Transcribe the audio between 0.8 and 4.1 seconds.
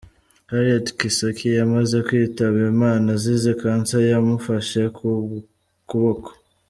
Kisakye yamaze kwitaba Imana azize cancer